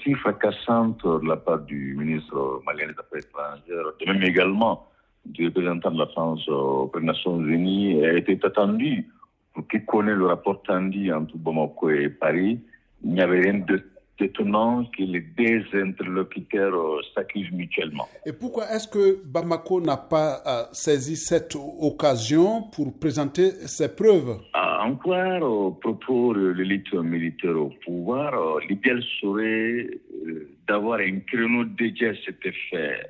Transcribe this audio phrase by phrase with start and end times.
[0.00, 4.86] sortie fracassante de la part du ministre malien des Affaires étrangères, de même également
[5.24, 9.06] du représentant de la France aux Nations Unies, a été attendue.
[9.52, 12.60] Pour qui connaît le rapport tendu entre Bamako et Paris,
[13.04, 13.82] il n'y avait rien de
[14.22, 18.08] étonnant que les deux interlocuteurs s'accusent mutuellement.
[18.26, 24.38] Et pourquoi est-ce que Bamako n'a pas euh, saisi cette occasion pour présenter ses preuves?
[24.80, 29.90] Encore au propos de l'élite militaire au pouvoir, euh, l'idéal serait
[30.26, 33.06] euh, d'avoir un créneau dédié à cet effet.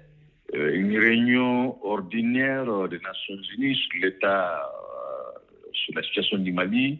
[0.52, 4.68] Une réunion ordinaire des Nations Unies sur l'état,
[5.72, 6.98] sur la situation du Mali,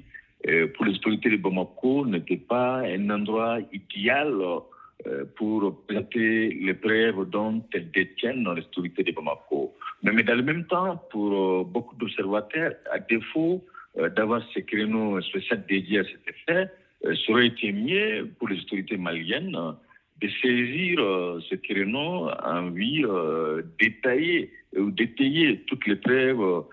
[0.76, 4.32] pour les autorités de Bamako n'était pas un endroit idéal
[5.34, 9.74] pour présenter les preuves dont elles détiennent dans les autorités de Bamako.
[10.04, 13.64] Mais, dans le même temps, pour beaucoup d'observateurs, à défaut
[13.96, 16.70] d'avoir ces créneaux spéciaux dédiés à cet effet,
[17.02, 19.58] ça aurait été mieux pour les autorités maliennes
[20.20, 20.98] de saisir
[21.48, 23.04] ce créneau en vue
[23.80, 26.64] détailler ou détailler toutes les preuves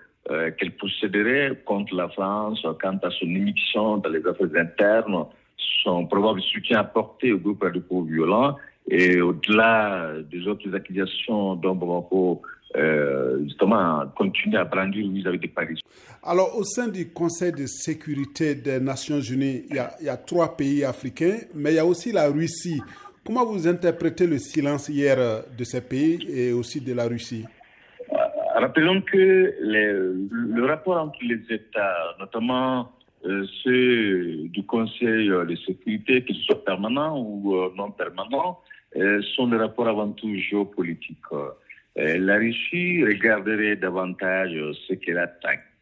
[0.58, 5.24] qu'elle posséderait contre la France quant à son émission dans les affaires internes,
[5.82, 8.56] son probable soutien apporté au groupe radicaux violents
[8.90, 12.42] et au-delà des autres accusations dont Bamako
[12.76, 15.80] euh, justement continue à brandir vis-à-vis de Paris.
[16.22, 20.08] Alors, au sein du Conseil de sécurité des Nations Unies, il y, a, il y
[20.08, 22.80] a trois pays africains, mais il y a aussi la Russie.
[23.24, 25.16] Comment vous interprétez le silence hier
[25.56, 27.44] de ces pays et aussi de la Russie?
[28.54, 29.92] Rappelons que les,
[30.30, 32.90] le rapport entre les États, notamment
[33.24, 38.60] euh, ceux du Conseil de sécurité, qu'ils soient permanents ou euh, non permanents,
[38.96, 41.18] euh, sont des rapports avant tout géopolitiques.
[41.96, 44.52] La Russie regarderait davantage
[44.86, 45.32] ce qu'elle a,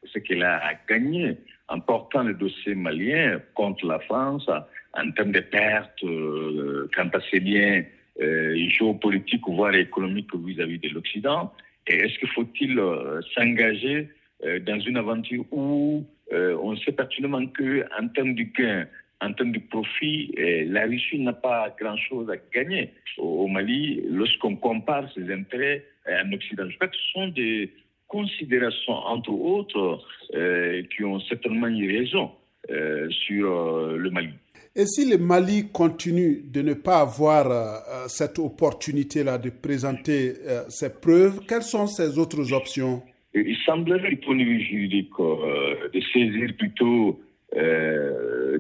[0.05, 1.37] ce a gagné
[1.69, 6.01] en portant le dossier malien contre la France en termes de pertes
[6.95, 7.83] quant à ses liens
[8.19, 11.53] géopolitiques, voire économiques vis-à-vis de l'Occident.
[11.87, 14.09] Et est-ce qu'il faut-il euh, s'engager
[14.45, 18.87] euh, dans une aventure où euh, on sait pertinemment qu'en termes de gain,
[19.21, 25.11] en termes de profit, la Russie n'a pas grand-chose à gagner au, Mali lorsqu'on compare
[25.15, 26.69] ses intérêts en Occident.
[26.69, 27.73] Je crois que ce sont des
[28.09, 30.05] considérations, entre autres,
[30.95, 32.31] qui ont certainement eu raison
[33.09, 34.35] sur le Mali.
[34.79, 40.65] Et si le Mali continue de ne pas avoir euh, cette opportunité-là de présenter euh,
[40.69, 43.03] ses preuves, quelles sont ses autres options?
[43.33, 47.19] Il semblerait, du point de vue juridique, euh, de saisir plutôt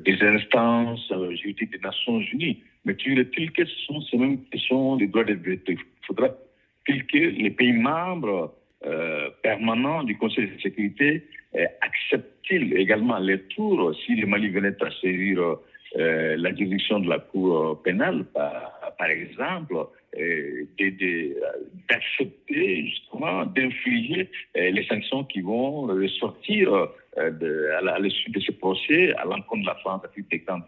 [0.04, 2.62] des instances juridiques des Nations Unies.
[2.84, 6.28] Mais tu est-il que sont ces mêmes questions des droits de l'homme Il faudra
[6.86, 8.54] que les pays membres
[9.42, 11.24] permanents du Conseil de sécurité
[11.80, 15.58] acceptent-ils également les tours si le Mali venait à saisir
[15.98, 19.74] euh, la juridiction de la Cour pénale, par, exemple,
[20.18, 20.66] euh,
[21.88, 29.14] d'accepter justement d'infliger euh, les sanctions qui vont sortir de, à suite de ce procès
[29.14, 30.66] à l'encontre de la France à